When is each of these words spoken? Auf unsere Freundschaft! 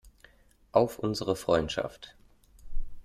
Auf 0.71 0.97
unsere 0.97 1.35
Freundschaft! 1.35 2.15